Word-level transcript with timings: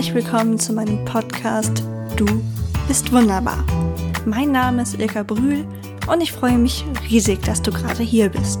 herzlich 0.00 0.24
willkommen 0.24 0.58
zu 0.58 0.72
meinem 0.72 1.04
Podcast 1.04 1.82
Du 2.16 2.24
bist 2.88 3.12
wunderbar. 3.12 3.62
Mein 4.24 4.50
Name 4.50 4.80
ist 4.80 4.98
Ilka 4.98 5.22
Brühl 5.22 5.66
und 6.10 6.22
ich 6.22 6.32
freue 6.32 6.56
mich 6.56 6.86
riesig, 7.10 7.42
dass 7.42 7.60
du 7.60 7.70
gerade 7.70 8.02
hier 8.02 8.30
bist. 8.30 8.60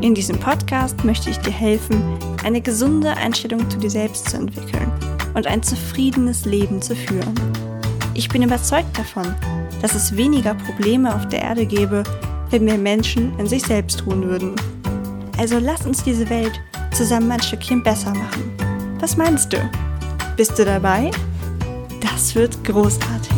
In 0.00 0.16
diesem 0.16 0.36
Podcast 0.36 1.04
möchte 1.04 1.30
ich 1.30 1.38
dir 1.38 1.52
helfen, 1.52 2.02
eine 2.42 2.60
gesunde 2.60 3.16
Einstellung 3.16 3.70
zu 3.70 3.78
dir 3.78 3.88
selbst 3.88 4.30
zu 4.30 4.36
entwickeln 4.36 4.90
und 5.34 5.46
ein 5.46 5.62
zufriedenes 5.62 6.44
Leben 6.44 6.82
zu 6.82 6.96
führen. 6.96 7.34
Ich 8.14 8.28
bin 8.28 8.42
überzeugt 8.42 8.98
davon, 8.98 9.32
dass 9.80 9.94
es 9.94 10.16
weniger 10.16 10.54
Probleme 10.54 11.14
auf 11.14 11.28
der 11.28 11.42
Erde 11.42 11.66
gäbe, 11.66 12.02
wenn 12.50 12.64
mehr 12.64 12.78
Menschen 12.78 13.38
in 13.38 13.46
sich 13.46 13.62
selbst 13.62 14.04
ruhen 14.06 14.24
würden. 14.24 14.56
Also 15.38 15.60
lass 15.60 15.86
uns 15.86 16.02
diese 16.02 16.28
Welt 16.30 16.60
zusammen 16.90 17.30
ein 17.30 17.42
Stückchen 17.42 17.80
besser 17.80 18.12
machen. 18.12 18.50
Was 18.98 19.16
meinst 19.16 19.52
du? 19.52 19.58
Bist 20.36 20.58
du 20.58 20.64
dabei? 20.64 21.12
Das 22.00 22.34
wird 22.34 22.64
großartig. 22.64 23.30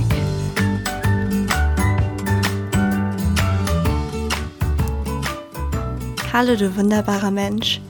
Hallo 6.32 6.56
du 6.56 6.74
wunderbarer 6.74 7.30
Mensch. 7.30 7.82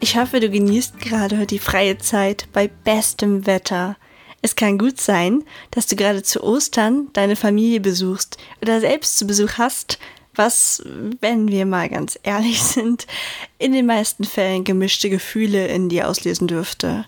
Ich 0.00 0.16
hoffe, 0.16 0.40
du 0.40 0.48
genießt 0.48 0.98
gerade 0.98 1.46
die 1.46 1.58
freie 1.58 1.98
Zeit 1.98 2.48
bei 2.54 2.68
bestem 2.68 3.44
Wetter. 3.46 3.98
Es 4.40 4.56
kann 4.56 4.78
gut 4.78 4.98
sein, 4.98 5.44
dass 5.70 5.86
du 5.86 5.94
gerade 5.94 6.22
zu 6.22 6.42
Ostern 6.42 7.08
deine 7.12 7.36
Familie 7.36 7.80
besuchst 7.80 8.38
oder 8.62 8.80
selbst 8.80 9.18
zu 9.18 9.26
Besuch 9.26 9.58
hast, 9.58 9.98
was, 10.34 10.82
wenn 11.20 11.48
wir 11.48 11.66
mal 11.66 11.90
ganz 11.90 12.18
ehrlich 12.22 12.62
sind, 12.62 13.06
in 13.58 13.72
den 13.72 13.84
meisten 13.84 14.24
Fällen 14.24 14.64
gemischte 14.64 15.10
Gefühle 15.10 15.66
in 15.66 15.90
dir 15.90 16.08
auslösen 16.08 16.48
dürfte. 16.48 17.04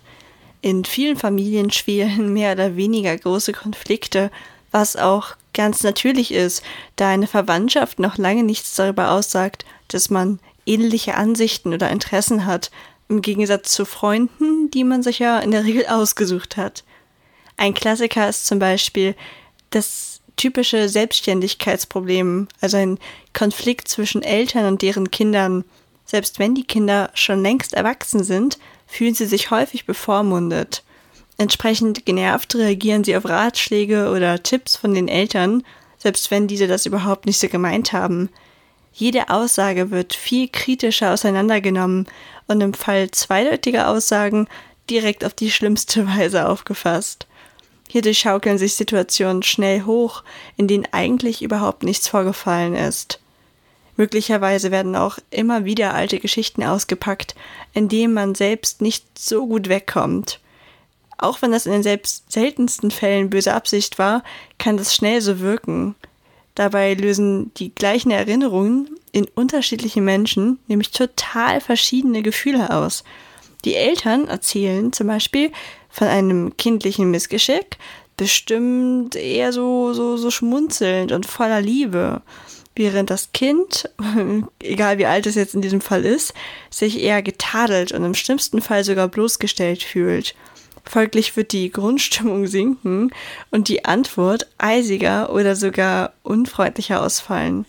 In 0.61 0.85
vielen 0.85 1.17
Familien 1.17 1.71
schwelen 1.71 2.33
mehr 2.33 2.53
oder 2.53 2.75
weniger 2.75 3.15
große 3.15 3.53
Konflikte, 3.53 4.31
was 4.71 4.95
auch 4.95 5.35
ganz 5.53 5.83
natürlich 5.83 6.31
ist, 6.31 6.63
da 6.95 7.09
eine 7.09 7.27
Verwandtschaft 7.27 7.99
noch 7.99 8.17
lange 8.17 8.43
nichts 8.43 8.75
darüber 8.75 9.11
aussagt, 9.11 9.65
dass 9.87 10.09
man 10.09 10.39
ähnliche 10.65 11.15
Ansichten 11.15 11.73
oder 11.73 11.89
Interessen 11.89 12.45
hat, 12.45 12.71
im 13.09 13.21
Gegensatz 13.21 13.71
zu 13.71 13.85
Freunden, 13.85 14.69
die 14.71 14.83
man 14.83 15.01
sich 15.01 15.19
ja 15.19 15.39
in 15.39 15.51
der 15.51 15.63
Regel 15.63 15.85
ausgesucht 15.87 16.57
hat. 16.57 16.83
Ein 17.55 17.73
Klassiker 17.73 18.27
ist 18.27 18.45
zum 18.45 18.59
Beispiel 18.59 19.15
das 19.69 20.21
typische 20.35 20.89
Selbstständigkeitsproblem, 20.89 22.47
also 22.61 22.77
ein 22.77 22.99
Konflikt 23.33 23.87
zwischen 23.87 24.21
Eltern 24.21 24.65
und 24.65 24.81
deren 24.81 25.09
Kindern. 25.09 25.63
Selbst 26.05 26.39
wenn 26.39 26.53
die 26.53 26.65
Kinder 26.65 27.09
schon 27.15 27.41
längst 27.41 27.73
erwachsen 27.73 28.23
sind, 28.23 28.59
fühlen 28.87 29.13
sie 29.13 29.25
sich 29.25 29.51
häufig 29.51 29.85
bevormundet. 29.85 30.83
Entsprechend 31.37 32.05
genervt 32.05 32.55
reagieren 32.55 33.03
sie 33.03 33.15
auf 33.15 33.25
Ratschläge 33.25 34.09
oder 34.09 34.41
Tipps 34.41 34.75
von 34.75 34.95
den 34.95 35.07
Eltern, 35.07 35.63
selbst 35.97 36.31
wenn 36.31 36.47
diese 36.47 36.67
das 36.67 36.85
überhaupt 36.85 37.25
nicht 37.25 37.39
so 37.39 37.47
gemeint 37.47 37.93
haben. 37.93 38.29
Jede 38.93 39.29
Aussage 39.29 39.91
wird 39.91 40.15
viel 40.15 40.47
kritischer 40.47 41.13
auseinandergenommen 41.13 42.07
und 42.47 42.61
im 42.61 42.73
Fall 42.73 43.11
zweideutiger 43.11 43.89
Aussagen 43.89 44.47
direkt 44.89 45.23
auf 45.23 45.33
die 45.33 45.51
schlimmste 45.51 46.07
Weise 46.07 46.49
aufgefasst. 46.49 47.27
Hierdurch 47.89 48.19
schaukeln 48.19 48.57
sich 48.57 48.73
Situationen 48.73 49.43
schnell 49.43 49.83
hoch, 49.83 50.23
in 50.57 50.67
denen 50.67 50.87
eigentlich 50.91 51.41
überhaupt 51.41 51.83
nichts 51.83 52.07
vorgefallen 52.07 52.75
ist. 52.75 53.19
Möglicherweise 53.97 54.71
werden 54.71 54.95
auch 54.95 55.17
immer 55.31 55.65
wieder 55.65 55.93
alte 55.93 56.19
Geschichten 56.19 56.63
ausgepackt, 56.63 57.35
in 57.73 57.89
denen 57.89 58.13
man 58.13 58.35
selbst 58.35 58.81
nicht 58.81 59.05
so 59.17 59.47
gut 59.47 59.69
wegkommt. 59.69 60.39
Auch 61.17 61.41
wenn 61.41 61.51
das 61.51 61.65
in 61.65 61.71
den 61.71 61.83
selbst 61.83 62.31
seltensten 62.31 62.91
Fällen 62.91 63.31
böse 63.31 63.53
Absicht 63.53 63.97
war, 63.97 64.23
kann 64.59 64.77
das 64.77 64.93
schnell 64.95 65.19
so 65.19 65.39
wirken. 65.39 65.95
Dabei 66.53 66.93
lösen 66.93 67.51
die 67.57 67.73
gleichen 67.73 68.11
Erinnerungen 68.11 68.89
in 69.11 69.25
unterschiedlichen 69.25 70.05
Menschen 70.05 70.59
nämlich 70.67 70.91
total 70.91 71.59
verschiedene 71.59 72.21
Gefühle 72.21 72.69
aus. 72.69 73.03
Die 73.65 73.75
Eltern 73.75 74.27
erzählen 74.27 74.93
zum 74.93 75.07
Beispiel 75.07 75.51
von 75.89 76.07
einem 76.07 76.55
kindlichen 76.57 77.09
Missgeschick, 77.09 77.77
bestimmt 78.15 79.15
eher 79.15 79.53
so, 79.53 79.93
so, 79.93 80.17
so 80.17 80.29
schmunzelnd 80.31 81.11
und 81.11 81.25
voller 81.25 81.61
Liebe 81.61 82.21
während 82.77 83.09
das 83.09 83.31
Kind, 83.31 83.89
egal 84.61 84.97
wie 84.97 85.05
alt 85.05 85.25
es 85.25 85.35
jetzt 85.35 85.55
in 85.55 85.61
diesem 85.61 85.81
Fall 85.81 86.05
ist, 86.05 86.33
sich 86.69 87.01
eher 87.01 87.21
getadelt 87.21 87.91
und 87.91 88.03
im 88.03 88.15
schlimmsten 88.15 88.61
Fall 88.61 88.83
sogar 88.83 89.07
bloßgestellt 89.07 89.83
fühlt. 89.83 90.35
Folglich 90.85 91.35
wird 91.35 91.51
die 91.51 91.69
Grundstimmung 91.69 92.47
sinken 92.47 93.11
und 93.51 93.67
die 93.67 93.85
Antwort 93.85 94.47
eisiger 94.57 95.33
oder 95.33 95.55
sogar 95.55 96.13
unfreundlicher 96.23 97.01
ausfallen. 97.01 97.65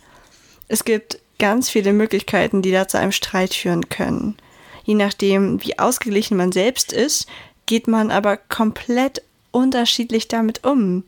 Es 0.68 0.84
gibt 0.84 1.18
ganz 1.38 1.70
viele 1.70 1.92
Möglichkeiten, 1.92 2.62
die 2.62 2.70
da 2.70 2.86
zu 2.86 2.98
einem 2.98 3.12
Streit 3.12 3.54
führen 3.54 3.88
können. 3.88 4.36
Je 4.84 4.94
nachdem, 4.94 5.62
wie 5.64 5.78
ausgeglichen 5.78 6.36
man 6.36 6.52
selbst 6.52 6.92
ist, 6.92 7.26
geht 7.66 7.88
man 7.88 8.10
aber 8.10 8.36
komplett 8.36 9.22
unterschiedlich 9.50 10.28
damit 10.28 10.64
um. 10.64 11.04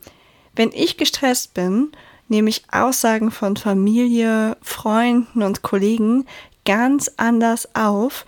Wenn 0.55 0.71
ich 0.73 0.97
gestresst 0.97 1.53
bin 1.53 1.91
nehme 2.31 2.49
ich 2.49 2.63
Aussagen 2.71 3.29
von 3.29 3.57
Familie, 3.57 4.55
Freunden 4.61 5.43
und 5.43 5.63
Kollegen 5.63 6.25
ganz 6.63 7.11
anders 7.17 7.75
auf, 7.75 8.25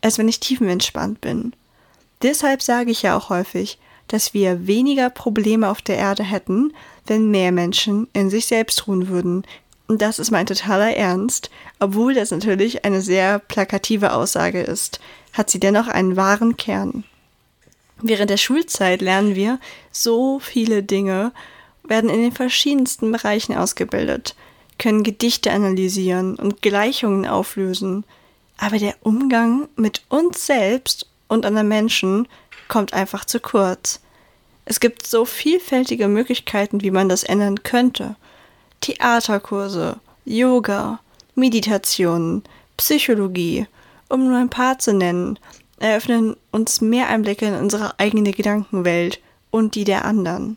als 0.00 0.18
wenn 0.18 0.28
ich 0.28 0.38
tiefenentspannt 0.38 1.20
bin. 1.20 1.52
Deshalb 2.22 2.62
sage 2.62 2.92
ich 2.92 3.02
ja 3.02 3.16
auch 3.16 3.28
häufig, 3.28 3.78
dass 4.06 4.34
wir 4.34 4.68
weniger 4.68 5.10
Probleme 5.10 5.68
auf 5.68 5.82
der 5.82 5.98
Erde 5.98 6.22
hätten, 6.22 6.72
wenn 7.06 7.32
mehr 7.32 7.50
Menschen 7.50 8.06
in 8.12 8.30
sich 8.30 8.46
selbst 8.46 8.86
ruhen 8.86 9.08
würden. 9.08 9.44
Und 9.88 10.00
das 10.00 10.20
ist 10.20 10.30
mein 10.30 10.46
totaler 10.46 10.96
Ernst, 10.96 11.50
obwohl 11.80 12.14
das 12.14 12.30
natürlich 12.30 12.84
eine 12.84 13.00
sehr 13.00 13.40
plakative 13.40 14.12
Aussage 14.12 14.60
ist, 14.62 15.00
hat 15.32 15.50
sie 15.50 15.58
dennoch 15.58 15.88
einen 15.88 16.14
wahren 16.14 16.56
Kern. 16.56 17.02
Während 18.00 18.30
der 18.30 18.36
Schulzeit 18.36 19.00
lernen 19.00 19.34
wir 19.34 19.58
so 19.90 20.38
viele 20.38 20.84
Dinge 20.84 21.32
werden 21.84 22.10
in 22.10 22.20
den 22.20 22.32
verschiedensten 22.32 23.10
Bereichen 23.12 23.54
ausgebildet, 23.54 24.34
können 24.78 25.02
Gedichte 25.02 25.50
analysieren 25.52 26.36
und 26.36 26.62
Gleichungen 26.62 27.26
auflösen, 27.26 28.04
aber 28.56 28.78
der 28.78 28.94
Umgang 29.02 29.68
mit 29.76 30.02
uns 30.08 30.46
selbst 30.46 31.06
und 31.28 31.46
anderen 31.46 31.68
Menschen 31.68 32.28
kommt 32.68 32.92
einfach 32.92 33.24
zu 33.24 33.40
kurz. 33.40 34.00
Es 34.64 34.80
gibt 34.80 35.06
so 35.06 35.24
vielfältige 35.24 36.08
Möglichkeiten, 36.08 36.82
wie 36.82 36.90
man 36.90 37.08
das 37.08 37.24
ändern 37.24 37.62
könnte. 37.62 38.16
Theaterkurse, 38.80 39.96
Yoga, 40.24 41.00
Meditationen, 41.34 42.42
Psychologie, 42.76 43.66
um 44.08 44.28
nur 44.28 44.38
ein 44.38 44.50
paar 44.50 44.78
zu 44.78 44.92
nennen, 44.92 45.38
eröffnen 45.78 46.36
uns 46.50 46.80
mehr 46.80 47.08
Einblicke 47.08 47.46
in 47.46 47.54
unsere 47.54 47.98
eigene 47.98 48.32
Gedankenwelt 48.32 49.20
und 49.50 49.74
die 49.74 49.84
der 49.84 50.04
anderen. 50.04 50.56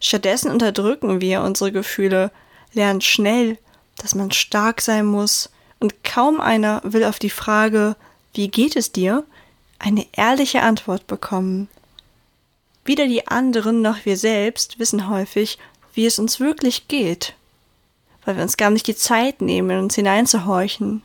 Stattdessen 0.00 0.50
unterdrücken 0.50 1.20
wir 1.20 1.42
unsere 1.42 1.72
Gefühle, 1.72 2.30
lernen 2.72 3.02
schnell, 3.02 3.58
dass 3.98 4.14
man 4.14 4.30
stark 4.30 4.80
sein 4.80 5.04
muss, 5.04 5.50
und 5.78 6.04
kaum 6.04 6.40
einer 6.40 6.80
will 6.84 7.04
auf 7.04 7.18
die 7.18 7.30
Frage, 7.30 7.96
wie 8.34 8.48
geht 8.48 8.76
es 8.76 8.92
dir, 8.92 9.24
eine 9.78 10.06
ehrliche 10.12 10.62
Antwort 10.62 11.06
bekommen. 11.06 11.68
Weder 12.84 13.06
die 13.06 13.28
anderen 13.28 13.82
noch 13.82 14.04
wir 14.04 14.16
selbst 14.16 14.78
wissen 14.78 15.08
häufig, 15.08 15.58
wie 15.94 16.06
es 16.06 16.18
uns 16.18 16.38
wirklich 16.38 16.88
geht, 16.88 17.34
weil 18.24 18.36
wir 18.36 18.42
uns 18.42 18.56
gar 18.56 18.70
nicht 18.70 18.86
die 18.86 18.96
Zeit 18.96 19.40
nehmen, 19.40 19.78
uns 19.78 19.94
hineinzuhorchen. 19.94 21.02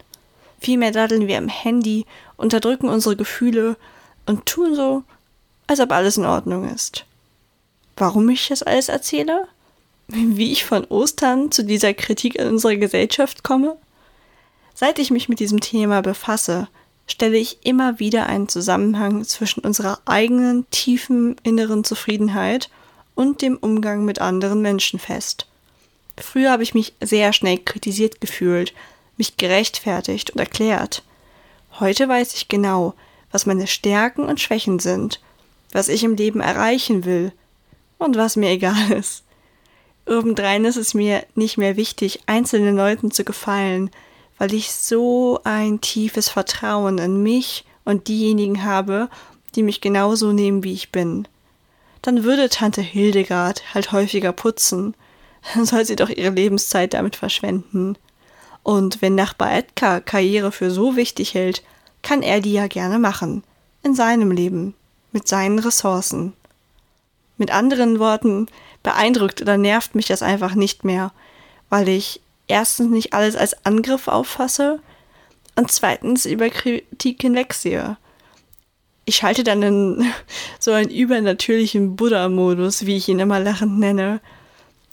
Vielmehr 0.60 0.92
daddeln 0.92 1.28
wir 1.28 1.38
am 1.38 1.48
Handy, 1.48 2.06
unterdrücken 2.38 2.90
unsere 2.90 3.16
Gefühle 3.16 3.78
und 4.26 4.46
tun 4.46 4.76
so, 4.76 5.04
als 5.68 5.80
ob 5.80 5.92
alles 5.92 6.18
in 6.18 6.26
Ordnung 6.26 6.70
ist 6.70 7.06
warum 7.98 8.30
ich 8.30 8.48
das 8.48 8.64
alles 8.64 8.90
erzähle? 8.90 9.48
Wie 10.08 10.52
ich 10.52 10.66
von 10.66 10.86
Ostern 10.86 11.52
zu 11.52 11.64
dieser 11.64 11.94
Kritik 11.94 12.40
an 12.40 12.50
unserer 12.50 12.76
Gesellschaft 12.76 13.44
komme? 13.44 13.78
Seit 14.74 15.00
ich 15.00 15.10
mich 15.10 15.30
mit 15.30 15.40
diesem 15.40 15.62
Thema 15.62 16.02
befasse, 16.02 16.68
stelle 17.08 17.38
ich 17.38 17.66
immer 17.66 18.00
wieder 18.00 18.28
einen 18.28 18.50
Zusammenhang 18.50 19.24
zwischen 19.24 19.62
unserer 19.62 20.00
eigenen 20.06 20.70
tiefen 20.70 21.38
inneren 21.44 21.84
Zufriedenheit 21.84 22.70
und 23.16 23.42
dem 23.42 23.58
Umgang 23.58 24.06
mit 24.06 24.20
anderen 24.20 24.62
Menschen 24.62 25.00
fest. 25.00 25.48
Früher 26.18 26.52
habe 26.52 26.64
ich 26.64 26.74
mich 26.74 26.94
sehr 27.02 27.34
schnell 27.34 27.58
kritisiert 27.58 28.22
gefühlt, 28.22 28.74
mich 29.18 29.38
gerechtfertigt 29.38 30.32
und 30.32 30.40
erklärt. 30.40 31.04
Heute 31.80 32.08
weiß 32.08 32.34
ich 32.36 32.48
genau, 32.48 32.94
was 33.32 33.46
meine 33.46 33.68
Stärken 33.68 34.24
und 34.24 34.40
Schwächen 34.40 34.80
sind, 34.80 35.22
was 35.72 35.90
ich 35.90 36.04
im 36.04 36.16
Leben 36.16 36.40
erreichen 36.40 37.06
will, 37.06 37.34
und 37.98 38.16
was 38.16 38.36
mir 38.36 38.50
egal 38.50 38.92
ist. 38.92 39.24
Obendrein 40.08 40.66
ist 40.66 40.76
es 40.76 40.94
mir 40.94 41.26
nicht 41.34 41.58
mehr 41.58 41.78
wichtig, 41.78 42.22
einzelnen 42.28 42.76
Leuten 42.76 43.12
zu 43.12 43.24
gefallen, 43.24 43.90
weil 44.38 44.54
ich 44.54 44.72
so 44.72 45.40
ein 45.44 45.82
tiefes 45.82 46.30
Vertrauen 46.30 46.98
in 46.98 47.24
mich 47.24 47.66
und 47.86 48.08
diejenigen 48.08 48.64
habe, 48.64 49.10
die 49.56 49.64
mich 49.64 49.82
genauso 49.82 50.32
nehmen, 50.34 50.64
wie 50.64 50.74
ich 50.74 50.92
bin. 50.92 51.28
dann 52.02 52.24
würde 52.24 52.50
Tante 52.50 52.82
Hildegard 52.82 53.74
halt 53.74 53.92
häufiger 53.92 54.32
putzen. 54.32 54.96
Dann 55.54 55.66
soll 55.66 55.86
sie 55.86 55.96
doch 55.96 56.10
ihre 56.10 56.30
Lebenszeit 56.30 56.94
damit 56.94 57.16
verschwenden. 57.16 57.98
Und 58.64 59.02
wenn 59.02 59.16
Nachbar 59.16 59.54
Edgar 59.54 60.02
Karriere 60.02 60.52
für 60.52 60.72
so 60.72 60.96
wichtig 60.96 61.34
hält, 61.34 61.64
kann 62.02 62.22
er 62.22 62.42
die 62.42 62.54
ja 62.54 62.68
gerne 62.68 63.00
machen. 63.00 63.44
In 63.84 63.96
seinem 63.96 64.32
Leben. 64.32 64.76
Mit 65.12 65.28
seinen 65.28 65.60
Ressourcen. 65.60 66.34
Mit 67.38 67.52
anderen 67.52 68.00
Worten, 68.00 68.48
beeindruckt 68.84 69.42
oder 69.42 69.58
nervt 69.58 69.96
mich 69.96 70.08
das 70.08 70.22
einfach 70.22 70.56
nicht 70.56 70.84
mehr, 70.84 71.12
weil 71.70 71.90
ich 71.90 72.22
erstens 72.48 72.90
nicht 72.90 73.14
alles 73.14 73.36
als 73.36 73.66
Angriff 73.66 74.08
auffasse 74.08 74.80
und 75.56 75.72
zweitens 75.72 76.26
über 76.26 76.50
Kritik 76.50 77.22
hinwegsehe 77.22 77.98
ich 79.06 79.18
schalte 79.18 79.44
dann 79.44 79.62
in 79.62 80.06
so 80.60 80.72
einen 80.72 80.90
übernatürlichen 80.90 81.96
Buddha-Modus, 81.96 82.86
wie 82.86 82.98
ich 82.98 83.08
ihn 83.08 83.20
immer 83.20 83.40
lachend 83.40 83.80
nenne. 83.80 84.20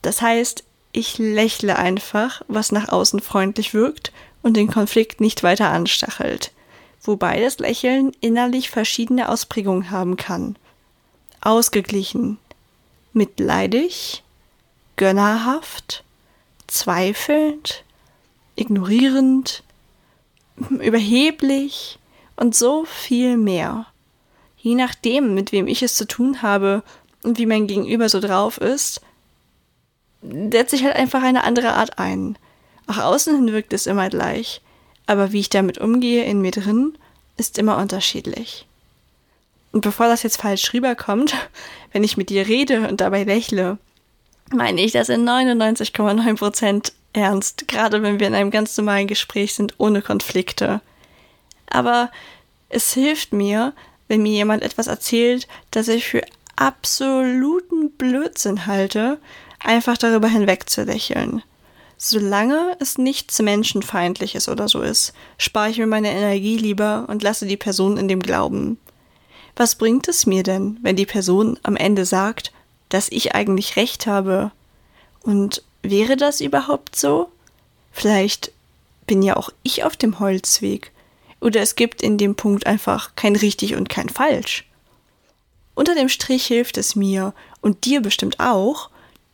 Das 0.03 0.23
heißt, 0.23 0.65
ich 0.93 1.19
lächle 1.19 1.79
einfach, 1.79 2.43
was 2.49 2.71
nach 2.71 2.91
außen 2.91 3.21
freundlich 3.21 3.73
wirkt 3.73 4.12
und 4.43 4.56
den 4.56 4.69
Konflikt 4.69 5.21
nicht 5.21 5.43
weiter 5.43 5.71
anstachelt. 5.71 6.53
Wobei 7.03 7.41
das 7.41 7.59
Lächeln 7.59 8.12
innerlich 8.21 8.71
verschiedene 8.71 9.29
Ausprägungen 9.29 9.91
haben 9.91 10.17
kann. 10.17 10.56
Ausgeglichen, 11.43 12.39
mitleidig, 13.12 14.23
gönnerhaft, 14.97 16.05
zweifelnd, 16.67 17.85
ignorierend, 18.56 19.62
überheblich 20.71 21.99
und 22.37 22.56
so 22.56 22.85
viel 22.87 23.37
mehr 23.37 23.87
je 24.62 24.77
nachdem, 24.77 25.35
mit 25.35 25.53
wem 25.53 25.67
ich 25.67 25.83
es 25.83 25.97
zu 25.97 26.06
tun 26.06 26.41
habe 26.41 26.83
und 27.25 27.39
wie 27.39 27.47
mein 27.47 27.67
Gegenüber 27.67 28.09
so 28.09 28.21
drauf 28.21 28.59
ist, 28.59 29.00
setze 30.23 30.77
ich 30.77 30.85
halt 30.85 30.94
einfach 30.94 31.23
eine 31.23 31.43
andere 31.43 31.75
Art 31.75 31.99
ein. 31.99 32.39
Auch 32.87 32.99
außen 32.99 33.35
hin 33.35 33.53
wirkt 33.53 33.73
es 33.73 33.87
immer 33.87 34.09
gleich, 34.09 34.61
aber 35.06 35.33
wie 35.33 35.41
ich 35.41 35.50
damit 35.50 35.79
umgehe 35.79 36.25
in 36.25 36.41
mir 36.41 36.53
drin, 36.53 36.97
ist 37.37 37.59
immer 37.59 37.77
unterschiedlich. 37.77 38.67
Und 39.72 39.80
bevor 39.80 40.06
das 40.06 40.22
jetzt 40.22 40.40
falsch 40.40 40.72
rüberkommt, 40.72 41.34
wenn 41.92 42.04
ich 42.04 42.16
mit 42.16 42.30
dir 42.30 42.46
rede 42.46 42.88
und 42.88 43.00
dabei 43.00 43.24
lächle, 43.24 43.78
meine 44.52 44.82
ich 44.82 44.92
das 44.92 45.08
in 45.08 45.28
99,9% 45.28 46.92
ernst, 47.14 47.69
gerade 47.69 48.02
wenn 48.02 48.20
wir 48.20 48.26
in 48.26 48.34
einem 48.34 48.50
ganz 48.50 48.76
normalen 48.76 49.06
Gespräch 49.06 49.54
sind, 49.54 49.74
ohne 49.78 50.02
Konflikte. 50.02 50.80
Aber 51.69 52.10
es 52.69 52.92
hilft 52.92 53.32
mir, 53.32 53.72
wenn 54.08 54.22
mir 54.22 54.32
jemand 54.32 54.62
etwas 54.62 54.86
erzählt, 54.86 55.48
das 55.70 55.88
ich 55.88 56.06
für 56.06 56.22
absoluten 56.56 57.90
Blödsinn 57.92 58.66
halte, 58.66 59.19
einfach 59.58 59.96
darüber 59.96 60.28
hinweg 60.28 60.69
zu 60.69 60.84
lächeln. 60.84 61.42
Solange 61.96 62.76
es 62.80 62.98
nichts 62.98 63.40
Menschenfeindliches 63.40 64.48
oder 64.48 64.69
so 64.69 64.82
ist, 64.82 65.12
spare 65.38 65.70
ich 65.70 65.78
mir 65.78 65.86
meine 65.86 66.10
Energie 66.10 66.56
lieber 66.56 67.06
und 67.08 67.22
lasse 67.22 67.46
die 67.46 67.56
Person 67.56 67.96
in 67.96 68.08
dem 68.08 68.20
Glauben. 68.20 68.78
Was 69.56 69.75
bringt 69.75 70.08
es 70.08 70.26
mir 70.26 70.43
denn, 70.43 70.78
wenn 70.82 70.96
die 70.96 71.06
Person 71.06 71.58
am 71.62 71.76
Ende 71.76 72.04
sagt, 72.04 72.52
dass 72.88 73.08
ich 73.10 73.34
eigentlich 73.34 73.76
recht 73.76 74.06
habe? 74.06 74.50
Und 75.22 75.62
wäre 75.82 76.16
das 76.16 76.40
überhaupt 76.40 76.96
so? 76.96 77.31
Vielleicht 77.93 78.52
bin 79.06 79.22
ja 79.22 79.37
auch 79.37 79.50
ich 79.62 79.84
auf 79.84 79.96
dem 79.96 80.19
Holzweg 80.20 80.90
oder 81.40 81.60
es 81.60 81.75
gibt 81.75 82.02
in 82.02 82.19
dem 82.19 82.34
Punkt 82.34 82.66
einfach 82.66 83.14
kein 83.16 83.37
richtig 83.37 83.75
und 83.75 83.88
kein 83.88 84.08
falsch. 84.08 84.64
Unter 85.75 85.94
dem 85.94 86.08
Strich 86.08 86.46
hilft 86.46 86.78
es 86.78 86.96
mir 86.96 87.34
und 87.60 87.84
dir 87.84 88.00
bestimmt 88.00 88.40
auch, 88.40 88.90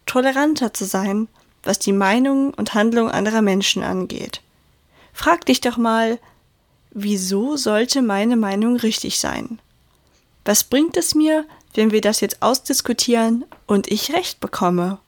toleranter 0.06 0.72
zu 0.72 0.84
sein, 0.84 1.28
was 1.62 1.78
die 1.78 1.92
Meinung 1.92 2.54
und 2.54 2.74
Handlung 2.74 3.10
anderer 3.10 3.42
Menschen 3.42 3.82
angeht. 3.82 4.40
Frag 5.12 5.44
dich 5.46 5.60
doch 5.60 5.76
mal, 5.76 6.18
wieso 6.90 7.56
sollte 7.56 8.02
meine 8.02 8.36
Meinung 8.36 8.76
richtig 8.76 9.18
sein? 9.18 9.58
Was 10.48 10.64
bringt 10.64 10.96
es 10.96 11.14
mir, 11.14 11.44
wenn 11.74 11.90
wir 11.90 12.00
das 12.00 12.22
jetzt 12.22 12.40
ausdiskutieren 12.40 13.44
und 13.66 13.92
ich 13.92 14.14
recht 14.14 14.40
bekomme? 14.40 14.98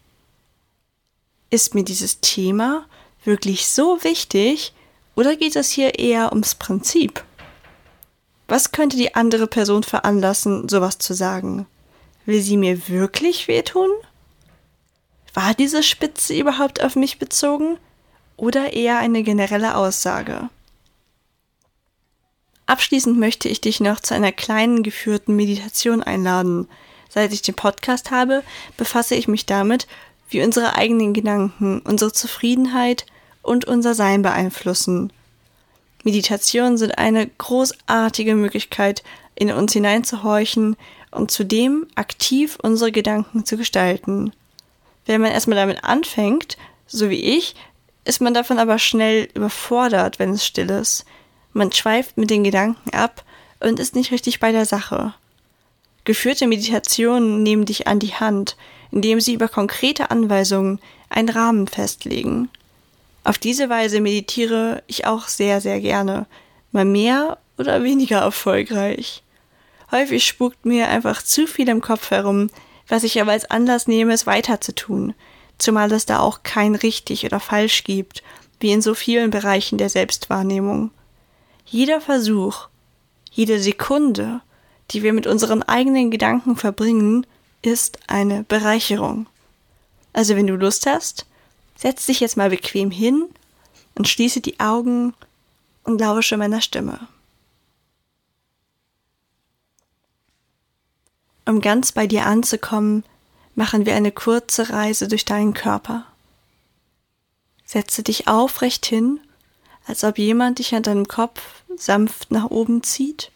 Ist 1.49 1.75
mir 1.75 1.83
dieses 1.83 2.21
Thema 2.21 2.85
wirklich 3.25 3.67
so 3.67 4.05
wichtig, 4.05 4.75
oder 5.15 5.37
geht 5.37 5.57
es 5.57 5.71
hier 5.71 5.99
eher 5.99 6.33
ums 6.33 6.57
Prinzip? 6.57 7.25
Was 8.49 8.73
könnte 8.73 8.99
die 8.99 9.15
andere 9.15 9.47
Person 9.47 9.83
veranlassen, 9.83 10.69
sowas 10.69 10.99
zu 10.99 11.15
sagen? 11.15 11.67
Will 12.27 12.43
sie 12.43 12.59
mir 12.59 12.91
wirklich 12.91 13.49
wehtun? 13.49 13.89
War 15.33 15.55
diese 15.55 15.83
Spitze 15.83 16.35
überhaupt 16.35 16.85
auf 16.85 16.97
mich 16.97 17.19
bezogen? 17.19 17.79
Oder 18.37 18.75
eher 18.75 18.99
eine 18.99 19.23
generelle 19.23 19.75
Aussage? 19.75 20.51
Abschließend 22.71 23.19
möchte 23.19 23.49
ich 23.49 23.61
dich 23.61 23.81
noch 23.81 23.99
zu 23.99 24.15
einer 24.15 24.31
kleinen 24.31 24.85
geführten 24.85 25.35
Meditation 25.35 26.05
einladen. 26.05 26.69
Seit 27.09 27.33
ich 27.33 27.43
den 27.43 27.57
Podcast 27.57 28.13
habe, 28.13 28.45
befasse 28.77 29.17
ich 29.17 29.27
mich 29.27 29.45
damit, 29.45 29.89
wie 30.29 30.41
unsere 30.41 30.77
eigenen 30.77 31.13
Gedanken, 31.13 31.81
unsere 31.81 32.13
Zufriedenheit 32.13 33.07
und 33.43 33.65
unser 33.65 33.95
Sein 33.95 34.23
beeinflussen. 34.23 35.13
Meditationen 36.05 36.79
sind 36.79 36.97
eine 36.97 37.27
großartige 37.27 38.37
Möglichkeit, 38.37 39.03
in 39.35 39.51
uns 39.51 39.73
hineinzuhorchen 39.73 40.77
und 41.11 41.33
zudem 41.33 41.89
aktiv 41.97 42.57
unsere 42.63 42.93
Gedanken 42.93 43.45
zu 43.45 43.57
gestalten. 43.57 44.33
Wenn 45.07 45.21
man 45.21 45.33
erstmal 45.33 45.59
damit 45.59 45.83
anfängt, 45.83 46.57
so 46.87 47.11
wie 47.11 47.37
ich, 47.37 47.57
ist 48.05 48.21
man 48.21 48.33
davon 48.33 48.61
aber 48.61 48.79
schnell 48.79 49.29
überfordert, 49.35 50.21
wenn 50.21 50.31
es 50.31 50.47
still 50.47 50.71
ist. 50.71 51.05
Man 51.53 51.73
schweift 51.73 52.17
mit 52.17 52.31
den 52.31 52.45
Gedanken 52.45 52.91
ab 52.91 53.25
und 53.61 53.81
ist 53.81 53.95
nicht 53.95 54.13
richtig 54.13 54.41
bei 54.41 54.53
der 54.53 54.67
Sache. 54.67 55.15
Geführte 56.05 56.47
Meditationen 56.47 57.43
nehmen 57.43 57.67
dich 57.67 57.87
an 57.87 57.99
die 57.99 58.15
Hand, 58.15 58.57
indem 58.91 59.21
sie 59.21 59.35
über 59.35 59.49
konkrete 59.49 60.11
Anweisungen 60.11 60.81
einen 61.09 61.29
Rahmen 61.29 61.67
festlegen. 61.67 62.49
Auf 63.25 63.39
diese 63.39 63.69
Weise 63.69 64.01
meditiere 64.01 64.83
ich 64.87 65.07
auch 65.07 65.29
sehr, 65.29 65.61
sehr 65.61 65.81
gerne. 65.81 66.27
Mal 66.73 66.85
mehr 66.85 67.39
oder 67.59 67.83
weniger 67.83 68.21
erfolgreich. 68.21 69.23
Häufig 69.91 70.25
spukt 70.27 70.65
mir 70.65 70.89
einfach 70.89 71.23
zu 71.23 71.47
viel 71.47 71.69
im 71.69 71.81
Kopf 71.81 72.11
herum, 72.11 72.49
was 72.89 73.05
ich 73.05 73.21
aber 73.21 73.33
als 73.33 73.51
Anlass 73.51 73.87
nehme, 73.87 74.13
es 74.13 74.27
weiterzutun, 74.27 75.15
zumal 75.59 75.93
es 75.93 76.07
da 76.07 76.21
auch 76.21 76.43
kein 76.43 76.75
richtig 76.75 77.25
oder 77.25 77.41
falsch 77.41 77.85
gibt, 77.85 78.23
wie 78.59 78.73
in 78.73 78.83
so 78.83 78.95
vielen 78.95 79.31
Bereichen 79.31 79.79
der 79.79 79.89
Selbstwahrnehmung. 79.89 80.91
Jeder 81.71 82.01
Versuch, 82.01 82.69
jede 83.31 83.61
Sekunde, 83.61 84.43
die 84.91 85.03
wir 85.03 85.13
mit 85.13 85.27
unseren 85.27 85.63
eigenen 85.63 86.11
Gedanken 86.11 86.57
verbringen, 86.57 87.27
ist 87.63 87.99
eine 88.09 88.45
Bereicherung. 88.45 89.27
Also 90.13 90.37
wenn 90.37 90.47
du 90.47 90.57
Lust 90.57 90.87
hast, 90.87 91.27
Setz 91.81 92.05
dich 92.05 92.21
jetzt 92.21 92.37
mal 92.37 92.51
bequem 92.51 92.91
hin 92.91 93.31
und 93.95 94.07
schließe 94.07 94.43
die 94.43 94.61
Augen 94.61 95.15
und 95.83 95.99
lausche 95.99 96.37
meiner 96.37 96.61
Stimme. 96.61 97.09
Um 101.47 101.63
ganz 101.63 101.93
bei 101.93 102.07
dir 102.07 102.27
anzukommen, 102.27 103.03
machen 103.55 103.87
wir 103.87 103.95
eine 103.95 104.13
kurze 104.13 104.69
Reise 104.69 105.09
durch 105.09 105.25
deinen 105.25 105.55
Körper. 105.55 106.05
Setze 107.65 108.03
dich 108.03 108.29
aufrecht 108.29 108.85
hin, 108.85 109.19
als 109.91 110.05
ob 110.05 110.19
jemand 110.19 110.59
dich 110.59 110.75
an 110.75 110.83
deinem 110.83 111.07
Kopf 111.07 111.43
sanft 111.77 112.31
nach 112.31 112.47
oben 112.47 112.83
zieht, 112.83 113.31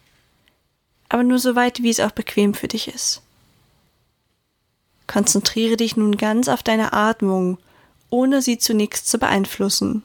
aber 1.08 1.22
nur 1.22 1.38
so 1.38 1.54
weit, 1.54 1.82
wie 1.82 1.90
es 1.90 2.00
auch 2.00 2.12
bequem 2.12 2.54
für 2.54 2.68
dich 2.68 2.88
ist. 2.88 3.20
Konzentriere 5.06 5.76
dich 5.76 5.96
nun 5.96 6.16
ganz 6.16 6.48
auf 6.48 6.62
deine 6.62 6.94
Atmung 6.94 7.58
ohne 8.14 8.42
sie 8.42 8.58
zunächst 8.58 9.08
zu 9.08 9.18
beeinflussen. 9.18 10.04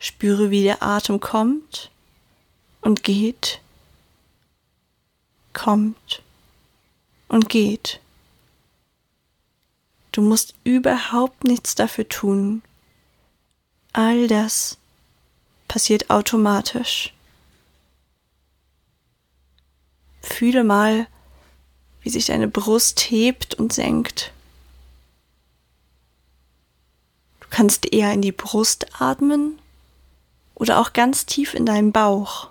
Spüre, 0.00 0.50
wie 0.50 0.64
der 0.64 0.82
Atem 0.82 1.20
kommt 1.20 1.88
und 2.80 3.04
geht, 3.04 3.60
kommt 5.52 6.20
und 7.28 7.48
geht. 7.48 8.00
Du 10.10 10.20
musst 10.20 10.54
überhaupt 10.64 11.44
nichts 11.44 11.76
dafür 11.76 12.08
tun. 12.08 12.62
All 13.94 14.28
das 14.28 14.76
passiert 15.66 16.10
automatisch. 16.10 17.14
Fühle 20.20 20.64
mal, 20.64 21.06
wie 22.02 22.10
sich 22.10 22.26
deine 22.26 22.48
Brust 22.48 23.00
hebt 23.00 23.54
und 23.54 23.72
senkt. 23.72 24.34
kannst 27.54 27.92
eher 27.92 28.12
in 28.12 28.20
die 28.20 28.32
Brust 28.32 29.00
atmen 29.00 29.60
oder 30.56 30.80
auch 30.80 30.92
ganz 30.92 31.24
tief 31.24 31.54
in 31.54 31.64
deinen 31.64 31.92
Bauch. 31.92 32.48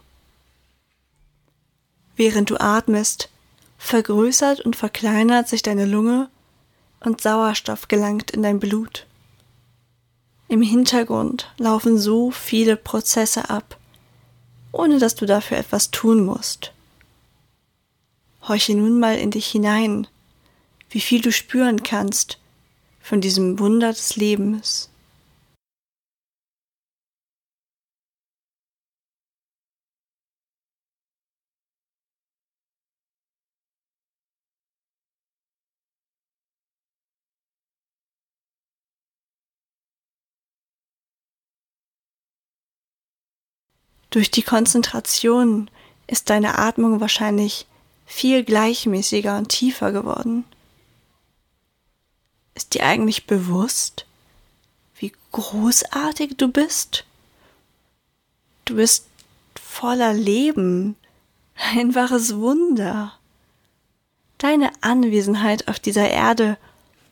Während 2.16 2.50
du 2.50 2.58
atmest, 2.58 3.28
vergrößert 3.78 4.62
und 4.62 4.78
verkleinert 4.78 5.50
sich 5.50 5.62
deine 5.62 5.86
Lunge 5.86 6.30
und 7.02 7.20
Sauerstoff 7.20 7.90
gelangt 7.90 8.32
in 8.32 8.44
dein 8.44 8.62
Blut. 8.62 9.06
Im 10.48 10.62
Hintergrund 10.62 11.52
laufen 11.58 11.98
so 11.98 12.32
viele 12.32 12.76
Prozesse 12.76 13.50
ab, 13.50 13.78
ohne 14.72 15.00
dass 15.00 15.16
du 15.16 15.26
dafür 15.26 15.58
etwas 15.58 15.92
tun 15.92 16.26
musst. 16.26 16.74
Horche 18.48 18.76
nun 18.76 19.00
mal 19.00 19.18
in 19.18 19.32
dich 19.32 19.48
hinein, 19.48 20.08
wie 20.90 21.00
viel 21.00 21.22
du 21.22 21.32
spüren 21.32 21.82
kannst 21.84 22.40
von 23.02 23.22
diesem 23.22 23.60
Wunder 23.60 23.90
des 23.90 24.16
Lebens. 24.16 24.90
Durch 44.14 44.30
die 44.30 44.44
Konzentration 44.44 45.72
ist 46.06 46.30
deine 46.30 46.60
Atmung 46.60 47.00
wahrscheinlich 47.00 47.66
viel 48.06 48.44
gleichmäßiger 48.44 49.36
und 49.40 49.50
tiefer 49.50 49.92
geworden. 49.92 50.44
Ist 52.54 52.76
dir 52.76 52.86
eigentlich 52.86 53.26
bewusst, 53.26 54.06
wie 54.98 55.14
großartig 55.32 56.38
du 56.38 56.48
bist? 56.48 57.06
Du 58.66 58.76
bist 58.76 59.08
voller 59.60 60.14
Leben, 60.14 60.96
ein 61.76 61.96
wahres 61.96 62.36
Wunder. 62.36 63.14
Deine 64.38 64.72
Anwesenheit 64.82 65.68
auf 65.68 65.80
dieser 65.80 66.08
Erde 66.08 66.60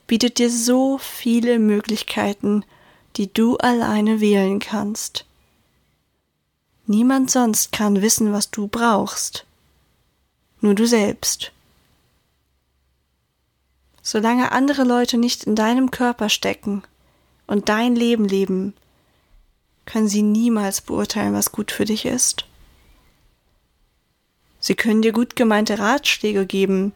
bietet 0.05 0.37
dir 0.37 0.51
so 0.51 0.99
viele 0.99 1.57
Möglichkeiten, 1.57 2.63
die 3.17 3.33
du 3.33 3.57
alleine 3.57 4.19
wählen 4.19 4.59
kannst. 4.59 5.25
Niemand 6.91 7.31
sonst 7.31 7.71
kann 7.71 8.01
wissen, 8.01 8.33
was 8.33 8.51
du 8.51 8.67
brauchst. 8.67 9.45
Nur 10.59 10.75
du 10.75 10.85
selbst. 10.85 11.53
Solange 14.01 14.51
andere 14.51 14.83
Leute 14.83 15.17
nicht 15.17 15.45
in 15.45 15.55
deinem 15.55 15.89
Körper 15.91 16.27
stecken 16.27 16.83
und 17.47 17.69
dein 17.69 17.95
Leben 17.95 18.25
leben, 18.25 18.73
können 19.85 20.09
sie 20.09 20.21
niemals 20.21 20.81
beurteilen, 20.81 21.33
was 21.33 21.53
gut 21.53 21.71
für 21.71 21.85
dich 21.85 22.03
ist. 22.03 22.45
Sie 24.59 24.75
können 24.75 25.01
dir 25.01 25.13
gut 25.13 25.37
gemeinte 25.37 25.79
Ratschläge 25.79 26.45
geben, 26.45 26.91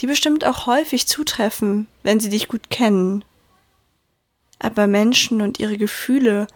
die 0.00 0.06
bestimmt 0.06 0.46
auch 0.46 0.66
häufig 0.66 1.06
zutreffen, 1.08 1.88
wenn 2.02 2.20
sie 2.20 2.30
dich 2.30 2.48
gut 2.48 2.70
kennen. 2.70 3.22
Aber 4.58 4.86
Menschen 4.86 5.42
und 5.42 5.60
ihre 5.60 5.76
Gefühle 5.76 6.46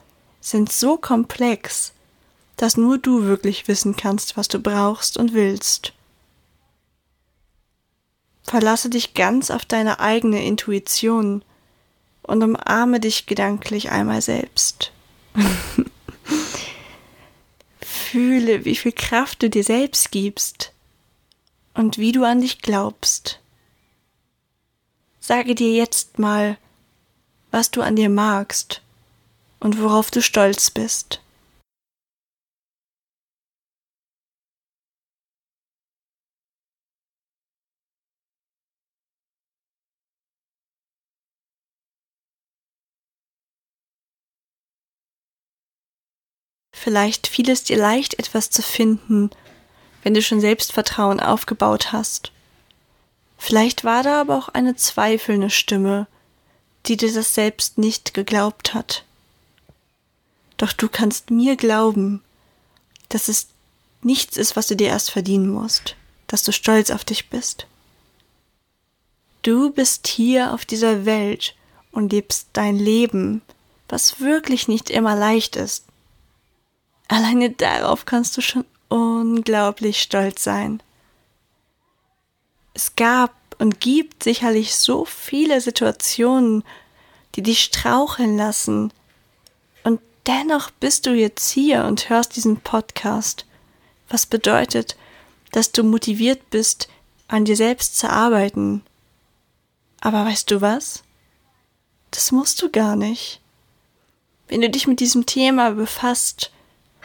sind 0.41 0.73
so 0.73 0.97
komplex, 0.97 1.93
dass 2.61 2.77
nur 2.77 2.99
du 2.99 3.23
wirklich 3.25 3.69
wissen 3.69 3.97
kannst, 3.97 4.37
was 4.37 4.47
du 4.47 4.59
brauchst 4.59 5.17
und 5.17 5.33
willst. 5.33 5.95
Verlasse 8.43 8.91
dich 8.91 9.15
ganz 9.15 9.51
auf 9.51 9.65
deine 9.65 9.99
eigene 9.99 10.45
Intuition 10.45 11.43
und 12.21 12.43
umarme 12.43 13.01
dich 13.01 13.25
gedanklich 13.25 13.91
einmal 13.91 14.21
selbst. 14.21 14.93
Fühle, 17.81 18.67
wie 18.67 18.77
viel 18.77 18.93
Kraft 18.93 19.43
du 19.43 19.49
dir 19.49 19.65
selbst 19.65 20.11
gibst 20.11 20.75
und 21.73 21.97
wie 21.97 22.13
du 22.13 22.25
an 22.25 22.43
dich 22.43 22.61
glaubst. 22.61 23.41
Sage 25.19 25.55
dir 25.55 25.73
jetzt 25.73 26.19
mal, 26.19 26.59
was 27.53 27.71
du 27.71 27.81
an 27.81 27.97
dir 27.97 28.11
magst 28.11 28.83
und 29.61 29.81
worauf 29.81 30.11
du 30.11 30.21
stolz 30.21 30.71
bist. 30.71 31.23
Vielleicht 46.83 47.27
fiel 47.27 47.51
es 47.51 47.63
dir 47.63 47.77
leicht, 47.77 48.19
etwas 48.19 48.49
zu 48.49 48.63
finden, 48.63 49.29
wenn 50.03 50.15
du 50.15 50.23
schon 50.23 50.41
Selbstvertrauen 50.41 51.21
aufgebaut 51.21 51.93
hast. 51.93 52.33
Vielleicht 53.37 53.85
war 53.85 54.03
da 54.03 54.23
aber 54.23 54.39
auch 54.39 54.49
eine 54.49 54.77
zweifelnde 54.77 55.51
Stimme, 55.51 56.07
die 56.87 56.97
dir 56.97 57.13
das 57.13 57.35
selbst 57.35 57.77
nicht 57.77 58.15
geglaubt 58.15 58.73
hat. 58.73 59.05
Doch 60.57 60.73
du 60.73 60.89
kannst 60.89 61.31
mir 61.31 61.57
glauben, 61.57 62.23
dass 63.11 63.29
es 63.29 63.49
nichts 64.01 64.39
ist, 64.39 64.57
was 64.57 64.67
du 64.67 64.75
dir 64.75 64.89
erst 64.89 65.11
verdienen 65.11 65.51
musst, 65.51 65.97
dass 66.29 66.45
du 66.45 66.51
stolz 66.51 66.91
auf 66.91 67.05
dich 67.05 67.29
bist. 67.29 67.67
Du 69.43 69.71
bist 69.71 70.07
hier 70.07 70.55
auf 70.55 70.65
dieser 70.65 71.05
Welt 71.05 71.55
und 71.93 72.11
lebst 72.11 72.49
dein 72.55 72.79
Leben, 72.79 73.43
was 73.91 74.21
wirklich 74.21 74.67
nicht 74.67 74.89
immer 74.89 75.15
leicht 75.15 75.57
ist. 75.57 75.85
Alleine 77.11 77.51
darauf 77.51 78.07
kannst 78.07 78.37
du 78.37 78.41
schon 78.41 78.65
unglaublich 78.89 80.01
stolz 80.01 80.45
sein. 80.45 80.81
Es 82.73 82.95
gab 82.95 83.35
und 83.59 83.81
gibt 83.81 84.23
sicherlich 84.23 84.77
so 84.77 85.05
viele 85.05 85.61
Situationen, 85.61 86.63
die 87.35 87.43
dich 87.43 87.65
straucheln 87.65 88.37
lassen. 88.37 88.93
Und 89.83 90.01
dennoch 90.29 90.71
bist 90.71 91.05
du 91.05 91.11
jetzt 91.13 91.51
hier 91.51 91.85
und 91.85 92.09
hörst 92.11 92.37
diesen 92.37 92.61
Podcast, 92.61 93.45
was 94.09 94.25
bedeutet, 94.25 94.97
dass 95.51 95.73
du 95.73 95.83
motiviert 95.83 96.49
bist, 96.51 96.89
an 97.27 97.45
dir 97.45 97.57
selbst 97.57 97.99
zu 97.99 98.09
arbeiten. 98.09 98.85
Aber 100.01 100.25
weißt 100.25 100.49
du 100.49 100.61
was? 100.61 101.03
Das 102.13 102.31
musst 102.31 102.63
du 102.63 102.71
gar 102.71 102.95
nicht. 102.95 103.41
Wenn 104.47 104.61
du 104.61 104.71
dich 104.71 104.87
mit 104.87 105.01
diesem 105.01 105.27
Thema 105.27 105.73
befasst, 105.73 106.53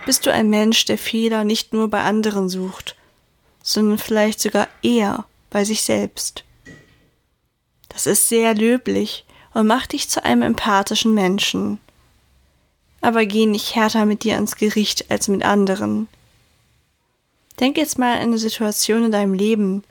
bist 0.05 0.25
du 0.25 0.31
ein 0.31 0.50
Mensch, 0.50 0.85
der 0.85 0.97
Fehler 0.97 1.43
nicht 1.43 1.74
nur 1.74 1.89
bei 1.89 2.01
anderen 2.03 2.50
sucht, 2.50 2.95
sondern 3.63 3.97
vielleicht 3.97 4.39
sogar 4.39 4.67
eher 4.81 5.25
bei 5.50 5.65
sich 5.65 5.81
selbst. 5.81 6.43
Das 7.89 8.05
ist 8.05 8.29
sehr 8.29 8.53
löblich 8.53 9.25
und 9.53 9.67
macht 9.67 9.93
dich 9.93 10.09
zu 10.09 10.24
einem 10.24 10.41
empathischen 10.41 11.13
Menschen. 11.13 11.79
Aber 13.01 13.25
geh 13.25 13.45
nicht 13.45 13.75
härter 13.75 14.05
mit 14.05 14.24
dir 14.24 14.35
ans 14.35 14.55
Gericht 14.55 15.09
als 15.09 15.27
mit 15.27 15.43
anderen. 15.43 16.07
Denk 17.59 17.77
jetzt 17.77 17.97
mal 17.97 18.15
an 18.15 18.24
eine 18.24 18.38
Situation 18.38 19.05
in 19.05 19.12
deinem 19.12 19.33
Leben, 19.33 19.83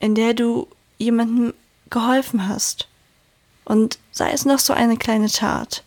in 0.00 0.14
der 0.14 0.34
du 0.34 0.66
jemandem 0.98 1.52
geholfen 1.90 2.48
hast. 2.48 2.88
Und 3.64 3.98
sei 4.10 4.32
es 4.32 4.44
noch 4.44 4.58
so 4.58 4.72
eine 4.72 4.96
kleine 4.96 5.28
Tat. 5.28 5.84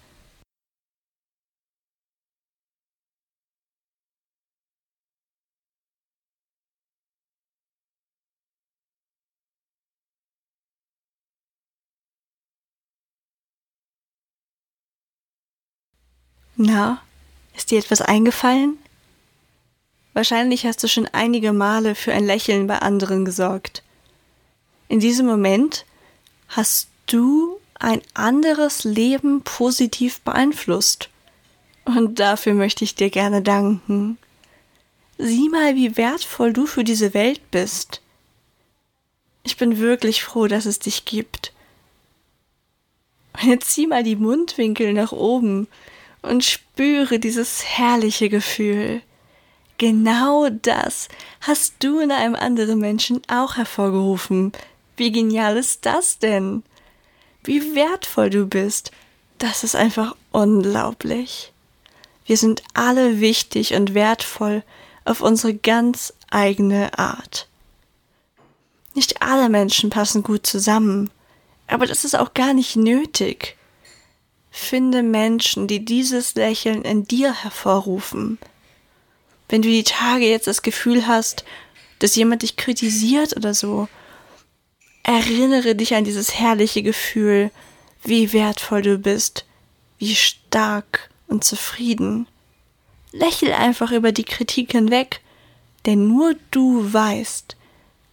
Na, 16.58 17.02
ist 17.56 17.72
dir 17.72 17.80
etwas 17.80 18.02
eingefallen? 18.02 18.78
Wahrscheinlich 20.14 20.66
hast 20.66 20.82
du 20.82 20.88
schon 20.88 21.08
einige 21.12 21.52
Male 21.52 21.96
für 21.96 22.14
ein 22.14 22.26
Lächeln 22.26 22.68
bei 22.68 22.80
anderen 22.80 23.26
gesorgt. 23.26 23.84
In 24.88 25.02
diesem 25.02 25.26
Moment 25.26 25.86
hast 26.48 26.88
du 27.08 27.60
ein 27.78 28.02
anderes 28.14 28.86
Leben 28.86 29.42
positiv 29.42 30.22
beeinflusst. 30.22 31.10
Und 31.84 32.20
dafür 32.20 32.54
möchte 32.54 32.86
ich 32.86 32.96
dir 32.96 33.10
gerne 33.10 33.42
danken. 33.42 34.18
Sieh 35.18 35.50
mal, 35.50 35.76
wie 35.76 35.98
wertvoll 35.98 36.54
du 36.54 36.66
für 36.66 36.84
diese 36.84 37.14
Welt 37.14 37.52
bist. 37.52 38.02
Ich 39.44 39.58
bin 39.58 39.80
wirklich 39.80 40.24
froh, 40.24 40.48
dass 40.48 40.66
es 40.66 40.80
dich 40.80 41.06
gibt. 41.06 41.52
Und 43.34 43.50
jetzt 43.50 43.72
zieh 43.72 43.88
mal 43.88 44.04
die 44.04 44.16
Mundwinkel 44.16 44.94
nach 44.94 45.12
oben 45.12 45.68
und 46.26 46.44
spüre 46.44 47.20
dieses 47.20 47.64
herrliche 47.66 48.30
Gefühl. 48.30 49.02
Genau 49.78 50.50
das 50.50 51.10
hast 51.42 51.76
du 51.80 52.00
in 52.00 52.12
einem 52.12 52.36
anderen 52.36 52.80
Menschen 52.80 53.22
auch 53.28 53.58
hervorgerufen. 53.58 54.54
Wie 54.96 55.12
genial 55.12 55.58
ist 55.58 55.86
das 55.86 56.20
denn? 56.20 56.64
Wie 57.44 57.76
wertvoll 57.76 58.30
du 58.30 58.48
bist. 58.48 58.92
Das 59.38 59.64
ist 59.64 59.76
einfach 59.76 60.16
unglaublich. 60.32 61.52
Wir 62.26 62.38
sind 62.38 62.64
alle 62.74 63.20
wichtig 63.20 63.74
und 63.74 63.94
wertvoll 63.94 64.64
auf 65.04 65.22
unsere 65.22 65.54
ganz 65.54 66.14
eigene 66.32 66.98
Art. 66.98 67.48
Nicht 68.94 69.22
alle 69.22 69.50
Menschen 69.50 69.90
passen 69.90 70.24
gut 70.24 70.48
zusammen, 70.48 71.12
aber 71.68 71.86
das 71.86 72.06
ist 72.06 72.16
auch 72.16 72.34
gar 72.34 72.54
nicht 72.54 72.78
nötig. 72.78 73.58
Finde 74.58 75.04
Menschen, 75.04 75.68
die 75.68 75.84
dieses 75.84 76.34
Lächeln 76.36 76.84
in 76.84 77.04
dir 77.04 77.34
hervorrufen. 77.44 78.40
Wenn 79.50 79.62
du 79.62 79.68
die 79.68 79.84
Tage 79.84 80.26
jetzt 80.26 80.48
das 80.48 80.62
Gefühl 80.62 81.08
hast, 81.08 81.44
dass 82.00 82.16
jemand 82.16 82.42
dich 82.42 82.56
kritisiert 82.56 83.36
oder 83.36 83.54
so, 83.54 83.90
erinnere 85.04 85.76
dich 85.76 85.94
an 85.94 86.06
dieses 86.06 86.40
herrliche 86.40 86.84
Gefühl, 86.84 87.52
wie 88.02 88.32
wertvoll 88.32 88.82
du 88.82 88.98
bist, 88.98 89.46
wie 90.00 90.16
stark 90.16 91.10
und 91.28 91.44
zufrieden. 91.44 92.26
Lächel 93.12 93.52
einfach 93.52 93.92
über 93.92 94.14
die 94.14 94.24
Kritik 94.24 94.72
hinweg, 94.72 95.20
denn 95.86 96.08
nur 96.08 96.34
du 96.52 96.94
weißt, 96.94 97.58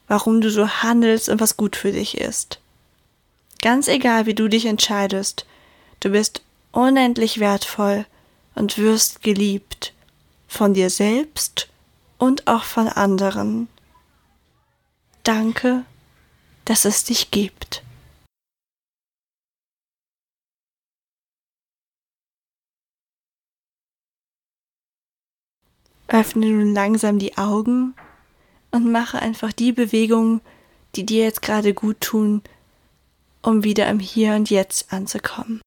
warum 0.08 0.40
du 0.40 0.50
so 0.50 0.68
handelst 0.68 1.28
und 1.28 1.40
was 1.40 1.56
gut 1.56 1.76
für 1.76 1.92
dich 1.92 2.18
ist. 2.18 2.58
Ganz 3.62 3.86
egal, 3.86 4.26
wie 4.26 4.34
du 4.34 4.48
dich 4.48 4.66
entscheidest, 4.66 5.46
du 6.02 6.10
bist 6.10 6.42
unendlich 6.72 7.38
wertvoll 7.38 8.06
und 8.54 8.76
wirst 8.76 9.22
geliebt 9.22 9.94
von 10.48 10.74
dir 10.74 10.90
selbst 10.90 11.68
und 12.18 12.46
auch 12.46 12.64
von 12.64 12.88
anderen. 12.88 13.68
Danke, 15.22 15.84
dass 16.64 16.84
es 16.84 17.04
dich 17.04 17.30
gibt. 17.30 17.82
Öffne 26.08 26.46
nun 26.46 26.74
langsam 26.74 27.18
die 27.18 27.38
Augen 27.38 27.94
und 28.70 28.90
mache 28.90 29.18
einfach 29.18 29.52
die 29.52 29.72
Bewegungen, 29.72 30.42
die 30.94 31.06
dir 31.06 31.24
jetzt 31.24 31.40
gerade 31.40 31.72
gut 31.72 32.02
tun, 32.02 32.42
um 33.40 33.64
wieder 33.64 33.88
im 33.88 33.98
Hier 33.98 34.34
und 34.34 34.50
Jetzt 34.50 34.92
anzukommen. 34.92 35.62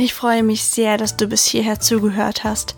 Ich 0.00 0.14
freue 0.14 0.44
mich 0.44 0.62
sehr, 0.62 0.96
dass 0.96 1.16
du 1.16 1.26
bis 1.26 1.44
hierher 1.44 1.80
zugehört 1.80 2.44
hast, 2.44 2.76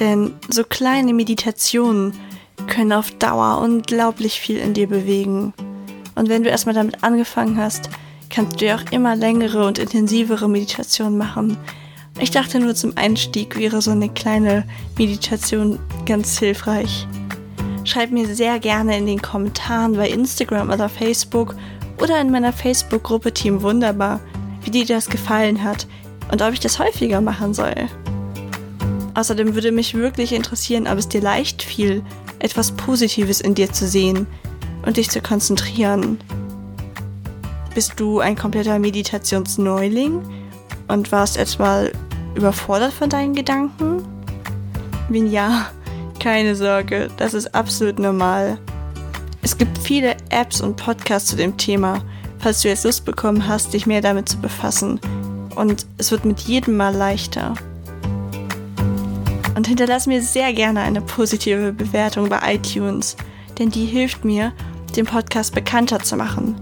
denn 0.00 0.34
so 0.48 0.64
kleine 0.64 1.14
Meditationen 1.14 2.12
können 2.66 2.92
auf 2.92 3.12
Dauer 3.12 3.60
unglaublich 3.62 4.40
viel 4.40 4.58
in 4.58 4.74
dir 4.74 4.88
bewegen. 4.88 5.54
Und 6.16 6.28
wenn 6.28 6.42
du 6.42 6.50
erstmal 6.50 6.74
damit 6.74 7.04
angefangen 7.04 7.56
hast, 7.56 7.88
kannst 8.30 8.60
du 8.60 8.66
ja 8.66 8.76
auch 8.76 8.90
immer 8.90 9.14
längere 9.14 9.64
und 9.64 9.78
intensivere 9.78 10.48
Meditationen 10.48 11.16
machen, 11.16 11.56
ich 12.18 12.32
dachte 12.32 12.58
nur 12.58 12.74
zum 12.74 12.96
Einstieg 12.96 13.56
wäre 13.56 13.80
so 13.80 13.92
eine 13.92 14.08
kleine 14.08 14.64
Meditation 14.98 15.78
ganz 16.04 16.38
hilfreich. 16.38 17.06
Schreib 17.84 18.10
mir 18.10 18.26
sehr 18.34 18.58
gerne 18.58 18.98
in 18.98 19.06
den 19.06 19.22
Kommentaren 19.22 19.94
bei 19.94 20.08
Instagram 20.08 20.70
oder 20.70 20.88
Facebook 20.88 21.54
oder 22.02 22.20
in 22.20 22.30
meiner 22.30 22.52
Facebook-Gruppe 22.52 23.32
Team 23.32 23.62
Wunderbar, 23.62 24.18
wie 24.62 24.70
dir 24.70 24.86
das 24.86 25.08
gefallen 25.08 25.62
hat 25.62 25.86
und 26.30 26.42
ob 26.42 26.52
ich 26.52 26.60
das 26.60 26.78
häufiger 26.78 27.20
machen 27.20 27.54
soll. 27.54 27.74
Außerdem 29.14 29.54
würde 29.54 29.72
mich 29.72 29.94
wirklich 29.94 30.32
interessieren, 30.32 30.86
ob 30.86 30.98
es 30.98 31.08
dir 31.08 31.22
leicht 31.22 31.62
fiel, 31.62 32.02
etwas 32.38 32.72
Positives 32.72 33.40
in 33.40 33.54
dir 33.54 33.72
zu 33.72 33.86
sehen 33.86 34.26
und 34.84 34.98
dich 34.98 35.10
zu 35.10 35.20
konzentrieren. 35.20 36.18
Bist 37.74 37.94
du 37.96 38.20
ein 38.20 38.36
kompletter 38.36 38.78
Meditationsneuling 38.78 40.22
und 40.88 41.12
warst 41.12 41.36
etwa 41.36 41.84
überfordert 42.34 42.92
von 42.92 43.08
deinen 43.08 43.34
Gedanken? 43.34 44.04
Wenn 45.08 45.30
ja, 45.30 45.66
keine 46.20 46.54
Sorge, 46.56 47.08
das 47.16 47.34
ist 47.34 47.54
absolut 47.54 47.98
normal. 47.98 48.58
Es 49.42 49.56
gibt 49.56 49.78
viele 49.78 50.16
Apps 50.30 50.60
und 50.60 50.76
Podcasts 50.76 51.30
zu 51.30 51.36
dem 51.36 51.56
Thema, 51.56 52.02
falls 52.38 52.62
du 52.62 52.68
jetzt 52.68 52.84
Lust 52.84 53.04
bekommen 53.04 53.46
hast, 53.46 53.72
dich 53.72 53.86
mehr 53.86 54.00
damit 54.00 54.28
zu 54.28 54.38
befassen. 54.38 55.00
Und 55.56 55.86
es 55.98 56.12
wird 56.12 56.24
mit 56.24 56.40
jedem 56.40 56.76
Mal 56.76 56.94
leichter. 56.94 57.54
Und 59.56 59.66
hinterlass 59.66 60.06
mir 60.06 60.22
sehr 60.22 60.52
gerne 60.52 60.80
eine 60.80 61.00
positive 61.00 61.72
Bewertung 61.72 62.28
bei 62.28 62.54
iTunes, 62.54 63.16
denn 63.58 63.70
die 63.70 63.86
hilft 63.86 64.24
mir, 64.24 64.52
den 64.94 65.06
Podcast 65.06 65.54
bekannter 65.54 66.00
zu 66.00 66.16
machen. 66.16 66.54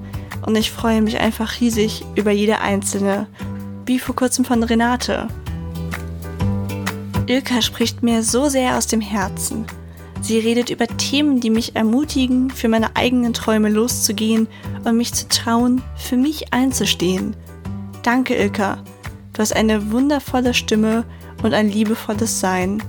Und 0.47 0.57
ich 0.57 0.71
freue 0.71 1.03
mich 1.03 1.19
einfach 1.19 1.61
riesig 1.61 2.05
über 2.15 2.31
jede 2.31 2.61
einzelne, 2.61 3.27
wie 3.85 3.99
vor 3.99 4.15
kurzem 4.15 4.45
von 4.45 4.63
Renate. 4.63 5.29
Ilka 7.27 7.63
spricht 7.63 8.03
mir 8.03 8.23
so 8.23 8.49
sehr 8.49 8.77
aus 8.77 8.87
dem 8.87 9.01
Herzen. 9.01 9.67
Sie 10.21 10.39
redet 10.39 10.71
über 10.71 10.87
Themen, 10.87 11.41
die 11.41 11.51
mich 11.51 11.75
ermutigen, 11.75 12.51
für 12.51 12.69
meine 12.69 12.97
eigenen 12.97 13.35
Träume 13.35 13.69
loszugehen 13.69 14.47
und 14.85 14.97
mich 14.97 15.13
zu 15.13 15.29
trauen, 15.29 15.83
für 15.97 16.17
mich 16.17 16.53
einzustehen. 16.53 17.35
Danke, 18.05 18.35
Ilka. 18.35 18.85
Du 19.33 19.39
hast 19.41 19.57
eine 19.57 19.91
wundervolle 19.91 20.53
Stimme 20.53 21.05
und 21.43 21.55
ein 21.55 21.71
liebevolles 21.71 22.39
Sein. 22.39 22.83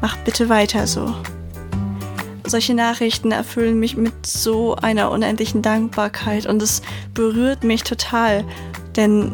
Mach 0.00 0.16
bitte 0.18 0.48
weiter 0.48 0.86
so. 0.86 1.12
Solche 2.46 2.72
Nachrichten 2.72 3.32
erfüllen 3.32 3.80
mich 3.80 3.96
mit 3.96 4.24
so 4.24 4.76
einer 4.76 5.10
unendlichen 5.10 5.62
Dankbarkeit 5.62 6.46
und 6.46 6.62
es 6.62 6.80
berührt 7.12 7.64
mich 7.64 7.82
total, 7.82 8.44
denn 8.94 9.32